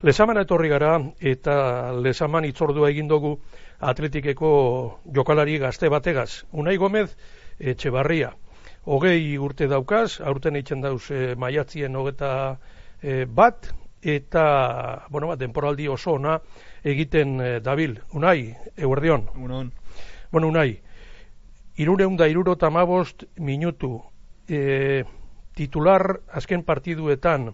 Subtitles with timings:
[0.00, 1.54] Lesamana etorri gara eta
[1.92, 3.34] lesaman itzordua egin dugu
[3.84, 4.52] atletikeko
[5.16, 6.46] jokalari gazte bategaz.
[6.56, 7.10] Unai Gomez,
[7.58, 8.30] etxe barria.
[8.88, 12.32] Hogei urte daukaz, aurten eitzen dauz e, maiatzien hogeta
[13.02, 13.68] e, bat,
[14.00, 16.38] eta, bueno, bat, denporaldi oso ona
[16.80, 17.98] egiten e, dabil.
[18.16, 19.28] Unai, eguerdion.
[19.36, 19.68] Unon.
[20.32, 20.80] Bueno, Unai,
[21.76, 23.98] irureun da iruro tamabost minutu
[24.48, 25.04] e,
[25.52, 27.50] titular azken partiduetan,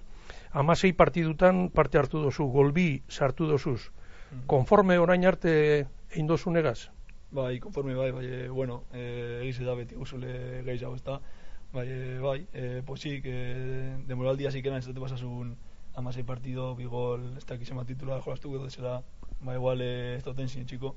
[0.57, 3.91] amasei partidutan parte hartu dozu, golbi sartu dozuz.
[4.33, 4.47] Mm.
[4.49, 5.53] Konforme orain arte
[6.11, 6.53] egin dozu?
[7.31, 11.21] Bai, konforme bai, bai, e, bueno, e, egiz da beti guzule gehiago ez da.
[11.75, 15.57] Bai, e, bai, e, posik, e, demoraldi hasi kena ez dute pasasun
[15.95, 19.03] amasei partido, bigol, ez da kizema titula jolastu gero desela,
[19.43, 20.95] ba, igual ez duten zin txiko.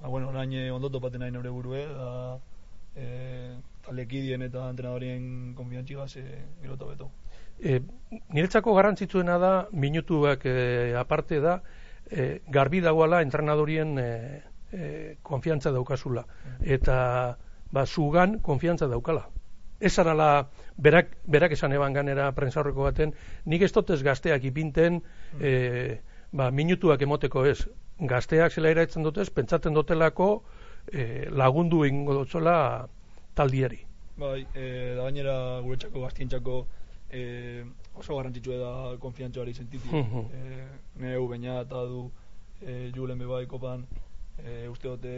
[0.00, 2.38] Ba, bueno, orain ondoto paten nahi nore burue, da,
[2.96, 7.10] e, talekidien eta entrenadorien konfiantzigaz, e, gero beto.
[7.60, 7.80] E,
[8.28, 11.60] niretzako garrantzitsuena da, minutuak e, aparte da,
[12.10, 14.08] e, garbi dagoala entrenadorien e,
[14.72, 16.24] e, konfiantza daukazula.
[16.60, 17.36] Eta
[17.72, 19.28] ba, zugan konfiantza daukala.
[19.82, 23.14] Ez arala, berak, berak esan eban ganera prensarroko baten,
[23.46, 25.00] nik ez totez gazteak ipinten
[25.40, 26.00] e,
[26.32, 27.64] ba, minutuak emoteko ez.
[27.98, 30.28] Gazteak zela iraitzen dutez, pentsatzen dutelako
[30.92, 32.86] e, lagundu ingo dutzola
[33.34, 33.82] taldiari.
[34.18, 36.62] Bai, e, da gainera guretzako gaztientzako
[37.12, 39.88] e, oso garrantzitsua da konfiantzoari sentiti.
[39.92, 40.66] Uh e,
[41.04, 42.10] neu baina eta du
[42.60, 43.84] e, Julen bebai kopan
[44.38, 45.14] e, uste dute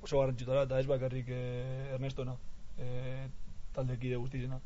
[0.00, 1.40] oso garrantzitsua da eta ez bakarrik e,
[1.94, 2.36] Ernestona
[2.78, 3.28] e,
[3.74, 4.60] taldekide guztizena.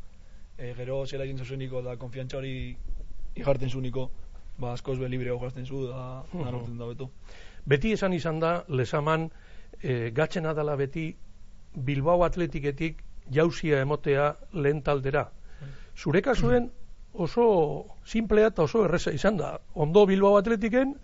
[0.56, 2.54] E, gero zela egin zuzeniko da konfiantzoari
[3.34, 4.08] ijarten zuniko
[4.58, 7.10] ba askoz be libre jolasten zu da uh da beto.
[7.66, 9.30] Beti esan izan da lesaman
[9.82, 11.16] e, gatzen adala beti
[11.74, 15.32] Bilbao Atletiketik jauzia emotea lehen taldera
[15.96, 16.70] zure kasuen
[17.12, 19.58] oso simplea eta oso erresa izan da.
[19.74, 20.96] Ondo Bilbao Atletiken,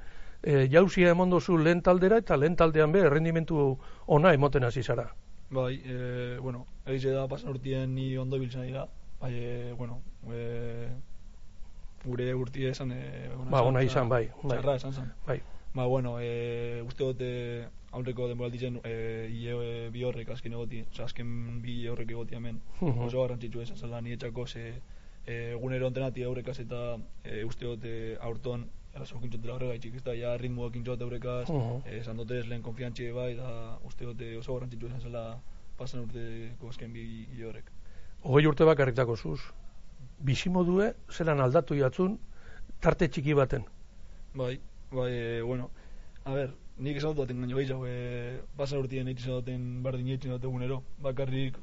[0.42, 5.10] e, jauzia emondo zu lehen taldera eta lehen taldean be, errendimentu ona emoten hasi zara.
[5.50, 8.86] Bai, e, bueno, egize da pasan urtien ni ondo biltzen dira.
[9.20, 10.00] Bai, e, bueno,
[10.32, 10.88] e,
[12.04, 12.92] gure urtie esan...
[12.92, 14.28] E, ba, ona izan, bai.
[14.42, 14.60] bai.
[14.76, 15.12] Esan zan.
[15.26, 15.40] Bai.
[15.74, 18.94] Ba, bueno, e, uste dute aurreko denboralditzen e,
[19.30, 23.78] ie e, bi horrek azken egoti, oza, azken bi horrek egoti hemen, oso garrantzitsu esan
[23.78, 24.64] zela ni etxako ze
[25.26, 26.82] e, egunero ontenati aurrekaz eta
[27.24, 31.56] e, uste dute aurton eraso kintxotela horrega itxik, ez da, ja ritmoa kintxot aurrekaz, uh
[31.56, 31.80] -huh.
[31.86, 35.24] e, esan dute ez lehen konfiantxe bai, da uste dute oso garrantzitsu esan zela
[35.78, 37.70] pasan urteko azken bi, horrek.
[38.22, 39.40] Hogei urte bakarriktako zuz,
[40.18, 42.18] bizimodue zelan aldatu jatzun
[42.80, 43.64] tarte txiki baten?
[44.34, 44.58] Bai,
[44.92, 45.70] bai, e, bueno,
[46.24, 50.82] a ber, nik esan dut gaino gehiago, e, pasan urtien egin duten berdin dut egunero,
[50.98, 51.58] bakarrik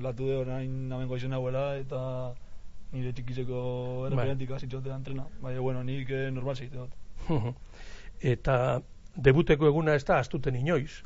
[0.00, 2.00] latu de orain namen goizen hauela eta
[2.94, 3.60] nire txikizeko
[4.08, 4.56] erreferentik bai.
[4.56, 6.94] azitxote entrena, bai, bueno, nik eh, normal zeite dut.
[8.34, 8.80] eta
[9.14, 11.02] debuteko eguna ez da astuten inoiz,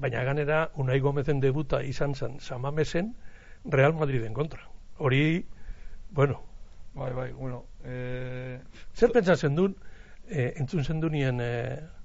[0.00, 3.14] baina ganera Unai Gomezen debuta izan zen Samamesen
[3.64, 4.62] Real Madriden kontra.
[4.98, 5.44] Hori,
[6.10, 6.40] bueno,
[6.94, 8.58] bai, bai, bueno, e...
[8.94, 9.76] zer pentsatzen duen,
[10.30, 11.52] e, entzun zen nien e,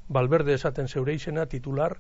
[0.08, 1.98] Balberde esaten zeure izena titular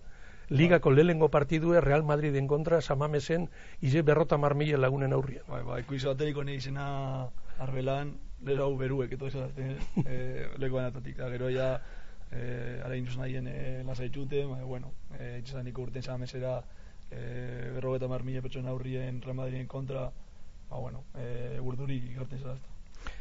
[0.49, 3.49] Ligako lehengo partidue Real Madriden kontra Samamesen
[3.81, 5.41] ize berrota marmile lagunen aurrien.
[5.47, 8.13] Bai, bai, kuizo ateriko nahi izena arbelan,
[8.45, 9.35] lera hau beruek, eto ez
[10.05, 11.17] e, leko banatatik.
[11.17, 11.71] Da, gero ya,
[12.29, 16.59] e, ara induz nahien e, lasa itxute, bai, bueno, e, itxesan niko urten Samamesera
[17.09, 20.11] e, berrogeta marmile pertsona aurrien Real Madriden kontra,
[20.69, 22.69] ba, bueno, e, urduri garten zelazta.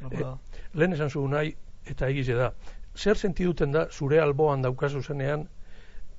[0.03, 1.56] No, e, lehen esan zu nahi,
[1.88, 2.53] eta egize da,
[2.97, 5.49] zer sentiduten da zure alboan daukazu zenean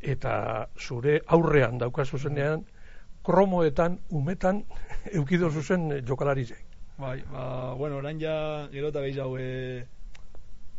[0.02, 2.66] eta zure aurrean daukazu zenean
[3.25, 4.63] kromoetan, umetan,
[5.18, 6.58] eukido zuzen jokalarize.
[6.97, 9.86] Bai, ba, bueno, orain ja, gero eta gehiago, e,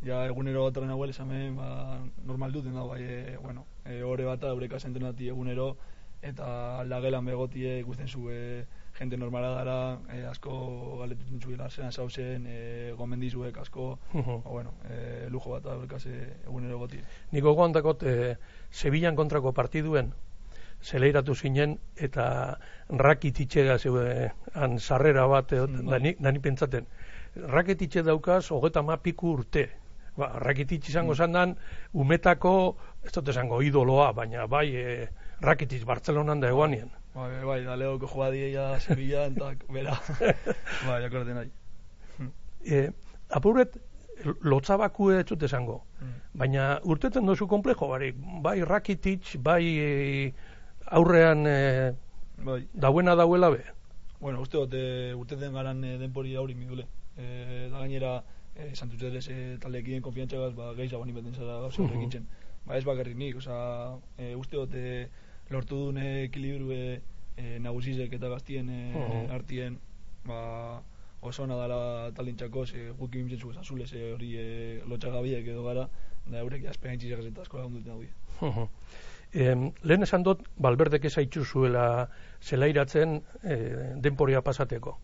[0.07, 5.29] ja, egunero bat esamen, ba, normal duten da, bai, e, bueno, e, bat aureka zentrenati
[5.29, 5.77] egunero,
[6.23, 8.65] eta lagelan begotie ikusten zu, e,
[8.99, 14.43] gente normala gara, eh, asko galetutzen zuela, zean zauzen, eh, gomendizuek asko, uh -huh.
[14.43, 17.01] ba, bueno, eh, lujo bat aberkaz egunero goti.
[17.33, 18.37] Niko goandakot, eh,
[18.71, 20.13] Sevillan kontrako partiduen,
[20.83, 22.59] zeleiratu zinen, eta
[22.89, 26.33] rakititxe zeue, han sarrera bat, eh, mm, da, bai.
[26.33, 26.87] ni, pentsaten,
[27.37, 29.69] rakititxe daukaz, hogeta ma piku urte,
[30.17, 31.17] ba, rakititxe izango mm.
[31.17, 31.57] zandan,
[31.93, 35.09] umetako, ez dut esango idoloa, baina bai, eh,
[35.41, 36.91] rakititx Bartzelonan da eguanien.
[37.17, 39.99] Bai, bai, bai, da leo que juega dia Sevilla, entak, bera.
[40.87, 41.51] bai, akorde nahi.
[42.65, 42.91] e,
[43.31, 43.79] apuret,
[44.43, 45.83] lotzabaku ez esango.
[46.01, 46.13] Mm.
[46.35, 50.35] Baina urteten dozu komplejo, bari, bai Rakitic, bai e,
[50.87, 51.95] aurrean e,
[52.45, 52.67] bai.
[52.75, 53.65] dauena dauela be.
[54.21, 54.75] Bueno, uste dut,
[55.17, 56.87] urteten garan e, denpori auri midule.
[57.17, 58.23] E, da gainera,
[58.55, 62.27] e, santutzeres e, taldeekien konfiantza gaz, ba, gehiago bani beten zara gauza horrekin zen.
[62.67, 63.57] Ba, ez bakarrik nik, oza,
[64.19, 65.09] e, uste dut, e,
[65.51, 67.01] lortu duen ekilibru e,
[67.37, 68.81] e, nagusizek eta gaztien e,
[69.35, 69.79] artien,
[70.27, 70.83] ba,
[71.21, 74.47] oso ona dala talintxako, ze guk imtzen zu azule, ze hori e,
[74.87, 75.89] lotxagabiek edo gara,
[76.27, 78.69] da eurek jaspean intzitzak eta asko lagun duten hau.
[79.37, 82.09] Em, lehen esan dut, balberdek ezaitzu zuela
[82.41, 83.57] zelairatzen e,
[84.01, 84.97] denporia pasateko.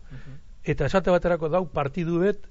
[0.62, 2.46] Eta esate baterako dau partiduet,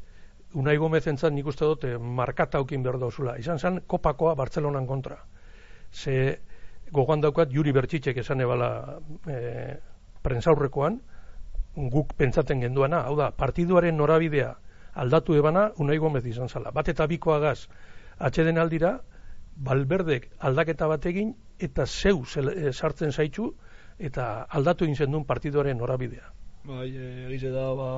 [0.54, 3.38] Unai Gomez entzat nik uste dut eh, markata aukin behar dauzula.
[3.40, 5.22] Izan zen kopakoa Bartzelonan kontra.
[5.92, 6.42] Ze
[6.92, 9.78] gogoan daukat Juri Bertxitxek esan ebala e,
[10.24, 11.00] prensaurrekoan,
[11.92, 14.52] guk pentsaten genduana, hau da, partiduaren norabidea
[15.00, 16.72] aldatu ebana Unai Gomez izan zala.
[16.76, 17.68] Bat eta bikoagaz
[18.20, 18.98] atxeden aldira,
[19.56, 23.52] balberdek aldaketa bat egin eta zeu eh, sartzen zaitzu
[24.00, 26.32] eta aldatu egin zendun partiduaren norabidea.
[26.66, 26.90] Bai,
[27.28, 27.90] egize da, ba,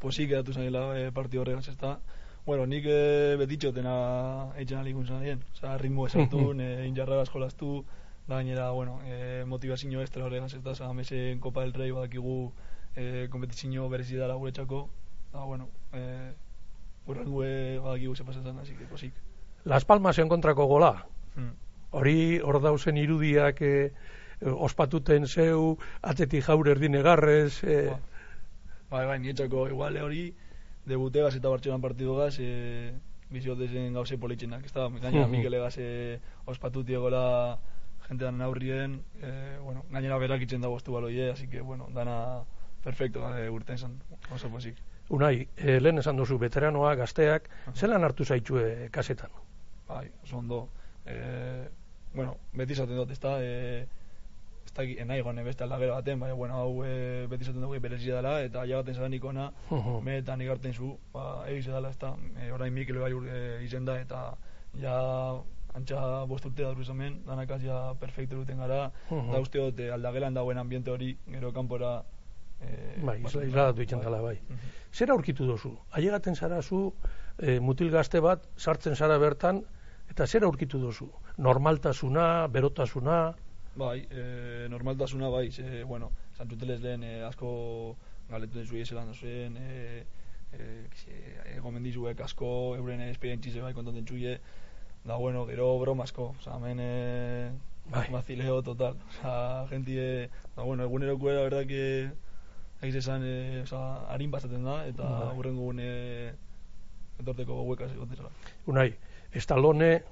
[0.00, 1.96] posik edatu zaila e, partidu horregaz ez da.
[2.44, 3.94] Bueno, nik e, betitxo dena
[4.60, 5.40] eitzen alikun zanien.
[5.54, 10.72] Osa, ritmo esartu, e, injarra eskolaztu, da gainera, bueno, e, motivazio estra horregaz ez da,
[11.40, 12.52] Kopa del Rey badakigu
[12.96, 14.88] e, kompetizio berezi dara gure txako.
[15.32, 16.32] Da, bueno, e,
[17.06, 17.44] urrengu
[17.82, 19.12] badakigu ze pasetan, así que posik.
[19.64, 21.06] Las Palmas en kontrako gola.
[21.34, 21.52] Hmm.
[21.90, 23.92] Hori hor dauzen irudiak e,
[24.40, 27.62] ospatuten zeu, atzetik jaur erdine garrez.
[27.64, 27.90] E...
[27.90, 28.00] Ba.
[28.90, 30.34] Bai, bai, nietxako igual hori
[30.86, 31.48] debute gaz eta
[31.80, 32.92] partidu gaz e,
[33.30, 34.64] biziotezen gauze politxenak.
[34.64, 36.20] Ez da, gainera Mikele gaz e,
[38.08, 42.44] jentean aurrien, e, bueno, gainera berak itzen da boztu baloie, así que, bueno, dana
[42.84, 43.96] perfecto e, urten zan,
[44.32, 44.76] oso posik.
[45.08, 49.32] Unai, e, lehen esan duzu, veteranoa, gazteak, zelan hartu zaitxue kasetan?
[49.88, 50.60] Bai, oso ondo.
[51.06, 51.68] E,
[52.14, 53.86] bueno, beti izaten dut, ez da, e,
[54.64, 58.20] ez da, enai gane beste aldagero baten, baina, bueno, hau e, beti izaten dugu berezia
[58.20, 60.00] dela, eta jagaten zaren ikona, uh -huh.
[60.04, 63.98] meetan igarten zu, ba, egize dela, ez da, e, orain Mikel bai e, izen da,
[64.00, 64.36] eta
[64.80, 64.96] ja
[65.74, 69.32] antxa bost urte da hemen, danakaz ja perfecto duten gara, uh -huh.
[69.32, 72.04] da uste dut e, aldagelan dagoen ambiente hori, gero kanpora,
[72.60, 74.36] e, bai, izladatu itzen dela, bai.
[74.48, 74.72] Uh -huh.
[74.92, 75.76] Zer aurkitu dozu?
[75.90, 76.94] Ailegaten zara zu,
[77.38, 79.64] e, mutil gazte bat, sartzen zara bertan,
[80.10, 81.10] eta zer aurkitu dozu?
[81.36, 83.34] Normaltasuna, berotasuna?
[83.76, 87.96] Bai, e, normaltasuna bai, ze, bueno, zantzuteles lehen e, asko
[88.30, 90.04] galetu den zuie zelan zuen, e,
[90.52, 90.86] e,
[91.54, 94.38] e, gomendizuek asko, euren esperientzize bai kontaten zuie,
[95.04, 97.50] da bueno, gero broma asko, oza, hemen e,
[97.90, 98.08] bai.
[98.10, 102.10] mazileo total, oza, gentie, da bueno, eguneroko era, verdad que
[102.80, 105.36] egiz esan, e, oza, harin bazaten da, eta bai.
[105.36, 105.88] hurrengo gune
[107.20, 108.32] etorteko huekaz egoten zela.
[108.66, 108.94] Unai,
[109.32, 110.02] Estalone,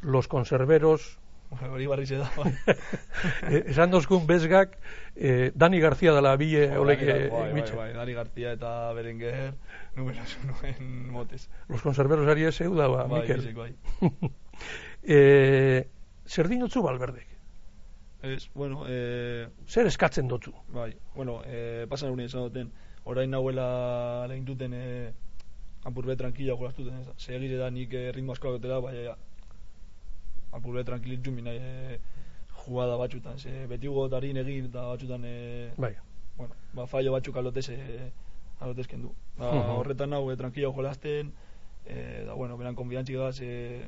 [0.00, 1.18] los conserveros,
[1.50, 2.30] hori barri da.
[2.36, 2.52] Bai.
[3.72, 4.78] Esan dozkun bezgak,
[5.14, 9.54] eh, Dani García dela bile bai, olek bai, bai, bai, Dani García eta Berenguer,
[9.96, 11.48] numero nuen motes.
[11.68, 13.54] Los conserveros ari ez da, ba, bai, Mikel.
[13.54, 13.74] bai.
[15.02, 15.88] eh,
[16.26, 17.28] zer dinotzu balberdek?
[18.22, 20.52] Ez, bueno, eh, zer eskatzen dutzu?
[20.72, 22.72] Bai, bueno, eh, pasan egunen esan duten,
[23.04, 25.12] orain nahuela lehen duten eh,
[25.86, 28.96] apurbe tranquila golaztuten, segire da nik eh, ritmo asko agotela, bai,
[30.56, 31.98] apurbe tranquilit jumi nahi e,
[32.64, 35.94] jugada batxutan, ze beti gotarin egin eta batxutan e, bai.
[36.38, 38.10] bueno, ba, fallo batxuk alotez e,
[38.60, 39.12] alotez kendu.
[39.38, 39.78] Ba, uh -huh.
[39.80, 41.32] Horretan nahu, e, tranquilo jolazten,
[41.86, 43.86] e, da, bueno, beran konfiantzik gaz, e,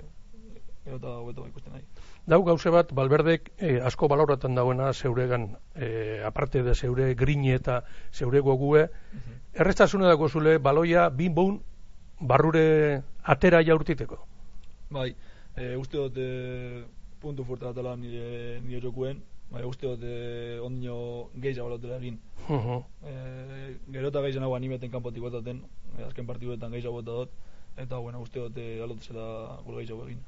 [0.97, 1.85] eta hobeto ikusten nahi.
[2.29, 7.83] Dau gauze bat, Balberdek eh, asko baloratan dauena zeuregan, eh, aparte de zeure grini eta
[8.13, 9.39] zeure gogue, uh -huh.
[9.55, 11.35] errestasune dago zule, baloia, bin
[12.21, 14.19] barrure atera jaurtiteko?
[14.91, 15.15] Bai,
[15.59, 16.85] e, uste dut e,
[17.21, 22.19] puntu fuerte batela nire, nire jokuen, bai, uste dut e, ondino gehiago balotela egin.
[22.49, 22.83] Uh -huh.
[23.05, 25.63] e, gero eta gehiago animeten kanpotik botaten,
[25.99, 27.31] e, azken partiduetan gehiago bota dut,
[27.77, 30.21] eta bueno, uste dut e, alotezela gure gehiago egin.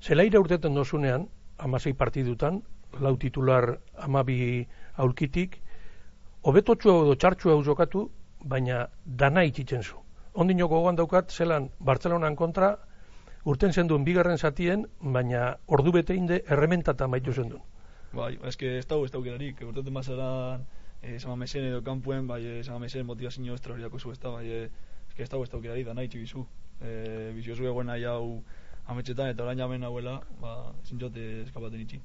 [0.00, 2.62] Zelaira urtetan dozunean, amasei partidutan,
[3.00, 5.60] lau titular amabi aurkitik,
[6.42, 8.10] hobetotxua edo txartxua jokatu,
[8.44, 9.96] baina dana itxitzen zu.
[10.34, 12.76] Ondino gogoan daukat, zelan Bartzelonan kontra,
[13.48, 17.62] urten zenduen bigarren zatien, baina ordu bete inde errementata maitu zenduen.
[18.12, 20.66] Bai, eske ez dago ez dago gerarik, urtetan mazaran,
[21.02, 24.46] eh, mesen edo kanpuen, bai, eh, sama mesen motivazio estra horiako zu ez da, bai,
[24.46, 24.70] eh,
[25.08, 26.46] eske ez dago ez dago gerarik, da nahi txibizu.
[26.80, 28.42] Eh, biziozu egoen nahi hau
[28.86, 32.00] ametxetan, eta orain jamen hauela, ba, zintxote eskapaten itxi.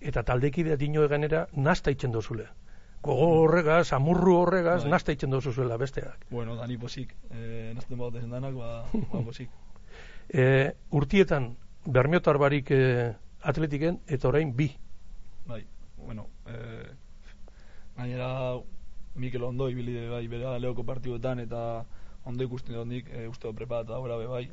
[0.00, 2.48] Eta taldekidea dino eganera, nasta itzen dozule.
[3.02, 4.90] Gogo horregaz, amurru horregaz, bai.
[4.90, 6.26] nasta itzen dozuzuela besteak.
[6.30, 9.50] Bueno, dani posik, eh, nazten bat danak, ba, ba posik.
[10.28, 11.54] e, urtietan
[11.86, 14.70] bermiotar barik e, atletiken eta orain bi.
[15.46, 15.64] Bai,
[15.96, 16.56] bueno, e,
[17.96, 18.58] gainera
[19.14, 21.84] Mikel Ondo ibili bai bera leoko partiduetan eta
[22.26, 24.44] ondo ikusten dut nik, e, uste dut preparata dagoela be bai,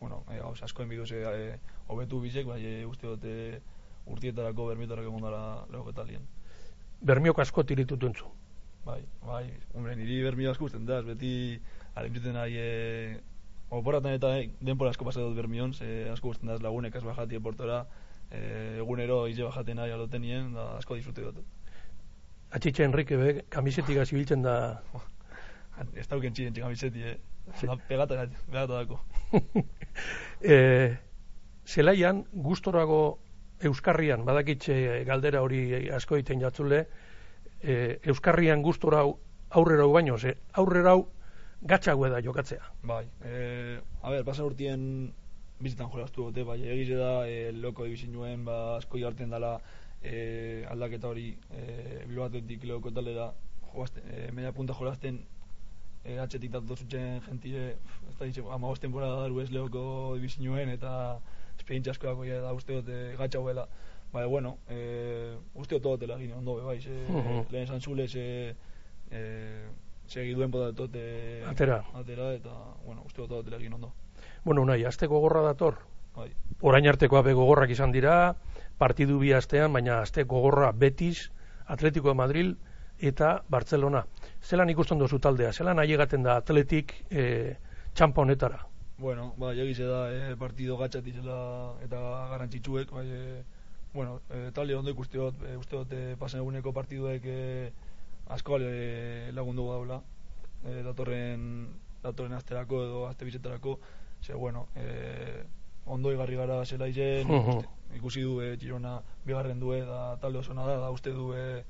[0.00, 1.58] bueno, e, gauz, asko enbidu ze, e,
[1.88, 3.60] hobetu bizek, bai, e, uste dut e,
[4.10, 6.24] urtietarako, bermietarako egon dara lehoketalien.
[7.04, 8.30] Bermiok asko tiritutu entzu.
[8.86, 11.60] Bai, bai, hombre, niri bermio asko usten da, beti
[12.00, 13.20] alimtzuten nahi, e,
[13.70, 17.38] oporatan eta e, denpora asko pasatu dut bermion, ze asko usten da lagunek az bajati
[17.38, 17.84] portora,
[18.30, 21.40] e, egunero ize bajaten nahi alotenien, da asko disfrute dut.
[22.50, 24.56] Atxitxe Enrique be, kamisetik zibiltzen da...
[25.96, 27.16] Ez dauken txiren txik kamiseti, eh?
[27.56, 27.66] Sí.
[27.88, 28.98] Pegata, pegata dako.
[30.54, 30.56] e,
[31.64, 33.00] zelaian, gustorago
[33.64, 36.82] Euskarrian, badakitxe galdera hori asko egiten jatzule,
[37.62, 39.06] e, Euskarrian gustora
[39.50, 40.94] aurrera baino, ze aurrera
[41.62, 42.72] gatxago da jokatzea.
[42.82, 45.12] Bai, e, a ber, pasa urtien
[45.60, 49.58] bizitan jolaztu dute, bai, egize da, e, loko ibizin nuen, ba, asko jartzen dela,
[50.02, 53.30] e, aldaketa hori e, bilbatetik lehoko talera
[53.74, 55.20] joazten, e, media punta jolazten
[56.04, 57.66] e, atxetik datu zutzen jentire
[58.08, 60.92] ez da ditxe, ama temporada daru ez lehoko dibizinuen eta
[61.58, 63.66] esperientzia asko dako da uste dut e, gatsa huela
[64.12, 67.44] bai, bueno, e, uste dut dut egin ondo bai, ze, uh -huh.
[67.50, 68.54] lehen esan zule ze
[69.10, 69.20] e,
[70.10, 71.80] segi duen podatot e, atera.
[71.94, 73.92] atera eta, bueno, uste dut dut egin ondo
[74.44, 75.76] Bueno, nahi, azte gogorra dator,
[76.16, 76.30] bai.
[76.60, 78.34] orain arteko abe gogorrak izan dira,
[78.80, 81.30] partidu bi astean, baina aste gogorra Betis,
[81.66, 82.56] Atletico de Madrid
[82.98, 84.04] eta Barcelona.
[84.42, 85.52] Zelan ikusten duzu taldea?
[85.52, 87.56] Zelan egaten da Atletik e,
[87.94, 88.64] txampa honetara?
[88.98, 92.00] Bueno, ba, egize da e, partido gatxati zela eta
[92.32, 93.42] garantzitsuek, bai, e,
[93.94, 97.38] bueno, e, talde ondo ikuste dut, e, uste dut, e, pasen eguneko partiduek e,
[98.30, 100.00] asko e, lagundu daula,
[100.64, 101.68] e, datorren,
[102.02, 103.78] datorren asterako edo aste bizetarako,
[104.22, 105.42] ze, bueno, e,
[105.86, 107.28] ondo igarri gara zela izen,
[107.96, 111.64] ikusi du e, Girona bigarren du da talde oso da, da uste du e,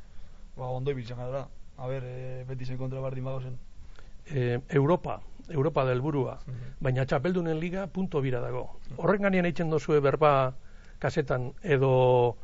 [0.57, 1.47] ba, ondo ibiltzen gara.
[1.81, 3.57] A ber, e, beti zen kontra bardin bago zen.
[4.26, 6.38] E, Europa, Europa del burua,
[6.81, 8.67] baina txapeldunen liga punto bira dago.
[8.97, 10.55] Horren ganien eitzen dozue berba
[10.99, 12.37] kasetan edo...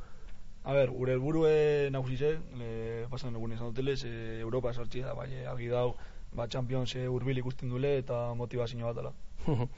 [0.67, 5.15] A ber, gure helburue nagusi zen, le pasan egun esan duteles, e, Europa sartzia da,
[5.15, 5.93] bai, argi dau,
[6.35, 9.13] ba, Champions e, urbil ikusten dule eta motivazio bat dela.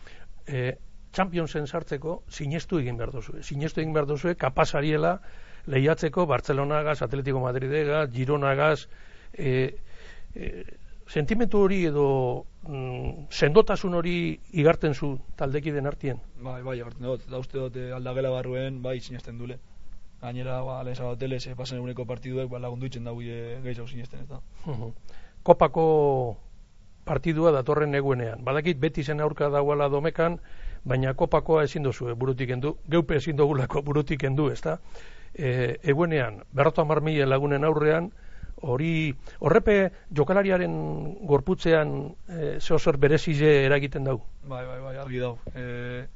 [0.47, 0.79] e,
[1.13, 3.37] Championsen sartzeko sinestu egin behar duzu.
[3.43, 5.19] Sinestu egin behar duzu kapasariela
[5.69, 8.89] lehiatzeko Barcelonagaz, Atletico Madridegaz, Gironagaz,
[9.37, 9.55] e,
[10.35, 10.53] e,
[11.09, 12.09] sentimentu hori edo
[12.69, 14.17] mm, sendotasun hori
[14.53, 16.21] igarten zu taldeki den artien?
[16.41, 17.25] Bai, bai, igarten dut.
[17.29, 19.59] Da uste dut eh, aldagela barruen, bai, sinesten dule.
[20.21, 24.25] Gainera, ba, lehen sabatele, se pasan eguneko partiduek, ba, lagundu itzen dago e, gehiago sinesten,
[24.25, 24.41] ez da.
[25.47, 25.85] Kopako
[27.09, 28.43] partidua datorren eguenean.
[28.45, 30.41] Badakit beti zen aurka dagoela domekan,
[30.85, 34.79] baina kopakoa ezin dozu e, burutik endu, geupe ezin dugulako burutik endu, ezta?
[35.35, 38.11] E, eguenean, berroto amarmile lagunen aurrean,
[38.67, 39.79] hori, horrepe
[40.11, 40.75] jokalariaren
[41.31, 41.95] gorputzean
[42.27, 44.19] e, zehozer berezize eragiten dau?
[44.49, 45.37] Bai, bai, bai, argi dau.
[45.55, 46.07] E,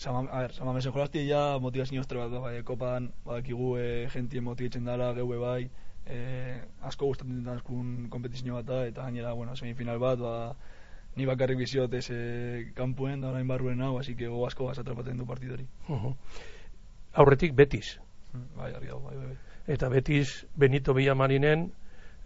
[0.00, 4.46] Sama, a ver, sama mesen jolazti ja motivazio ostre bat, bai, kopan, badakigu e, jentien
[4.46, 5.66] motivatzen dara, geue bai,
[6.08, 6.20] e,
[6.88, 10.32] asko gustatzen dut askun kompetizio bat da, eta gainera, bueno, semifinal bat, ba,
[11.16, 14.84] ni bakarrik biziot ez eh, kanpuen, da orain barruen hau, así que go asko basa
[14.84, 15.66] atrapaten du partidori.
[15.88, 16.14] Uh
[17.12, 17.98] Aurretik Betis.
[18.32, 19.36] Mm, bai, argi bai, bai, bai.
[19.66, 21.66] Eta Betis Benito Villamarinen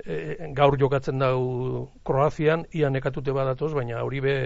[0.04, 4.37] e, gaur jokatzen dau Kroazian, ia nekatute badatoz, baina hori be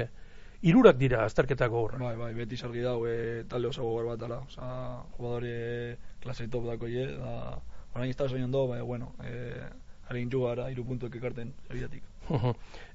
[0.63, 1.99] irurak dira azterketako horra.
[2.03, 4.71] Bai, bai, Betis argi dau, e, talde oso gogor bat ala, oza,
[5.17, 7.59] jugadore klase top dako ye, da,
[7.95, 9.63] orain ez da soñando, bai, bueno, e,
[10.09, 12.03] harin jugara, iru puntuek ekarten, ebidatik.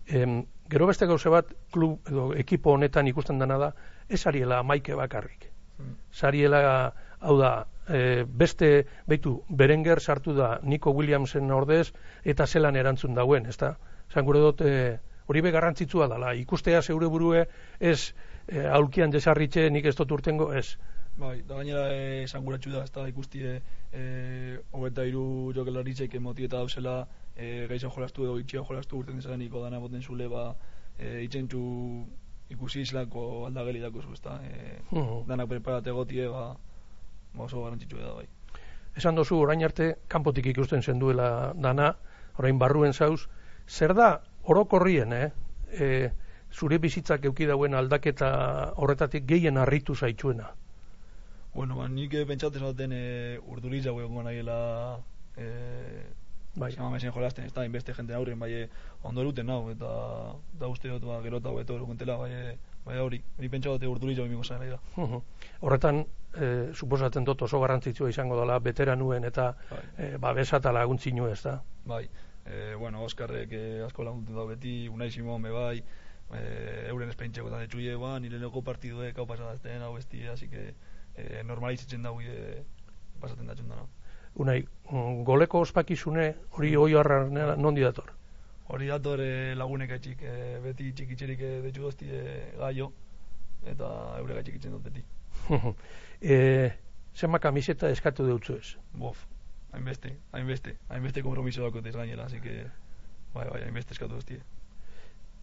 [0.07, 3.73] Em, gero beste gauze bat, klub edo ekipo honetan ikusten dena da,
[4.09, 5.47] ez ariela maike bakarrik.
[5.77, 5.95] Hmm.
[6.11, 6.59] Sariela,
[7.23, 7.53] hau da,
[7.87, 11.93] e, beste, beitu, Berenger sartu da Nico Williamsen ordez,
[12.23, 13.77] eta zelan erantzun dauen, ez da?
[14.11, 17.45] Zan gure dut, e, hori be garrantzitsua dela, ikustea zeure burue,
[17.79, 18.13] ez
[18.47, 20.77] e, aulkian desarritxe nik ez dut urtengo, ez.
[21.17, 21.87] Bai, da gainera
[22.23, 23.61] esan gure da, ez da ikustie,
[23.91, 24.03] e,
[24.71, 30.01] hogeta iru jokelaritzek emotieta dauzela, e, gaizan jolastu edo itxia jolastu urten desaganiko dana boten
[30.01, 30.55] zule ba
[30.97, 31.61] e, itxentzu
[32.53, 34.39] ikusi izlako aldageli dako zu, ezta?
[34.43, 35.25] E, uh -huh.
[35.27, 36.55] Danak preparate gotie, ba,
[37.33, 38.27] ba oso garantzitsu da, bai.
[38.95, 41.95] Esan dozu, orain arte, kanpotik ikusten zen duela dana,
[42.37, 43.27] orain barruen zauz,
[43.67, 45.29] zer da, orokorrien, eh?
[45.73, 45.87] E,
[46.53, 48.29] zure bizitzak euki dauen aldaketa
[48.77, 50.51] horretatik gehien harritu zaitzuena?
[51.53, 53.05] Bueno, ba, nik pentsatzen zaten e,
[53.49, 54.57] urduriz jau egon nahiela
[55.37, 55.47] e,
[56.55, 56.71] bai.
[56.71, 58.67] Sama mesen jolasten, ez da, inbeste jente aurren, bai,
[59.03, 59.89] ondo eruten nau, eta
[60.59, 64.17] da uste dut, ba, gero eta beto erukuntela, bai, bai, hori, hori pentsa dute urduri
[64.17, 64.79] jau imiko zain da.
[65.61, 69.81] Horretan, e, suposatzen dut oso garrantzitsua izango dela, betera nuen, eta bai.
[69.97, 71.59] e, ba, besata laguntzi ez da?
[71.85, 72.07] Bai,
[72.45, 75.83] e, bueno, Oskarrek e, asko laguntzen da beti, unai simon, me bai,
[76.33, 76.41] e,
[76.89, 80.73] euren espeintzeko eta detxuie, ba, nire lego partiduek hau pasadazten, hau bestie, así que
[81.15, 82.63] e, normalizitzen dago e,
[83.21, 83.87] pasaten da txundana.
[84.43, 84.59] Unai,
[84.89, 87.23] mm, goleko ospakizune hori hoi harra
[87.55, 88.13] nondi dator?
[88.73, 92.23] Hori dator e, lagunek etxik, e, beti txikitxerik e, detxu dozti e,
[92.59, 92.91] gaio,
[93.69, 95.05] eta eure gaitxik dut beti.
[96.21, 96.39] e,
[97.13, 98.75] Zema kamiseta eskatu dutzu ez?
[98.97, 99.27] Bof,
[99.73, 102.65] hainbeste, hainbeste, hainbeste kompromiso dako ez gainera, así que,
[103.33, 104.41] bai, bai, hainbeste eskatu duztie.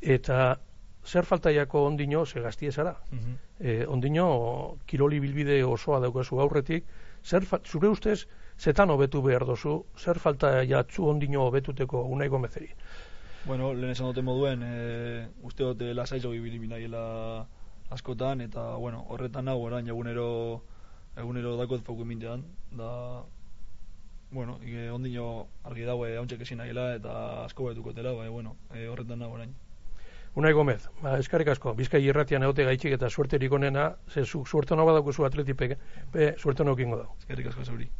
[0.01, 0.59] Eta
[1.05, 2.97] zer faltaiako ondino, ze gaztie zara?
[3.11, 6.87] Mm e, ondino, kiroli bilbide osoa daukazu aurretik,
[7.25, 8.25] zer zure ustez,
[8.59, 12.71] zetan hobetu behar dozu, zer falta jatzu ondino hobetuteko unai gomezeri?
[13.45, 16.89] Bueno, lehen esan dute moduen, e, uste dute lasaizo bibili
[17.91, 20.63] askotan, eta, bueno, horretan nago orain egunero
[21.17, 23.25] egunero dakot foku mintean, da,
[24.31, 27.15] bueno, ike, ondino argi daue hauntxek esin nahila eta
[27.47, 29.55] asko betuko tela, bai, bueno, e, horretan nago orain.
[30.39, 34.77] Unai Gomez, ba, eskarrik asko, bizkai irratian egote gaitxik eta suerte onena, ze su, suerte
[34.77, 35.79] no badauko zu atletipek,
[36.13, 37.09] pe suerte no kingo da.
[37.19, 37.91] Eskarrik asko zauri.